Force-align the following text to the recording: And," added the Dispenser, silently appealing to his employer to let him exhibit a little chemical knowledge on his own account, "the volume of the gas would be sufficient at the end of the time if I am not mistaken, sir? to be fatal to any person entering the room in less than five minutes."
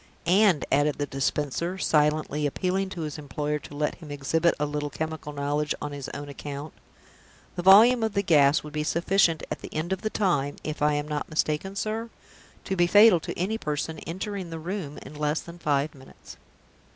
And," 0.25 0.65
added 0.71 0.97
the 0.97 1.05
Dispenser, 1.05 1.77
silently 1.77 2.47
appealing 2.47 2.89
to 2.89 3.01
his 3.01 3.19
employer 3.19 3.59
to 3.59 3.75
let 3.75 3.93
him 3.93 4.09
exhibit 4.09 4.55
a 4.59 4.65
little 4.65 4.89
chemical 4.89 5.31
knowledge 5.31 5.75
on 5.79 5.91
his 5.91 6.09
own 6.11 6.27
account, 6.27 6.73
"the 7.55 7.61
volume 7.61 8.01
of 8.01 8.13
the 8.15 8.23
gas 8.23 8.63
would 8.63 8.73
be 8.73 8.83
sufficient 8.83 9.43
at 9.51 9.59
the 9.59 9.71
end 9.71 9.93
of 9.93 10.01
the 10.01 10.09
time 10.09 10.55
if 10.63 10.81
I 10.81 10.93
am 10.93 11.07
not 11.07 11.29
mistaken, 11.29 11.75
sir? 11.75 12.09
to 12.63 12.75
be 12.75 12.87
fatal 12.87 13.19
to 13.19 13.37
any 13.37 13.59
person 13.59 13.99
entering 13.99 14.49
the 14.49 14.57
room 14.57 14.97
in 15.03 15.13
less 15.13 15.39
than 15.39 15.59
five 15.59 15.93
minutes." 15.93 16.35